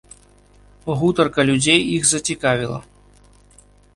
[1.01, 2.79] Гутарка людзей іх зацікавіла.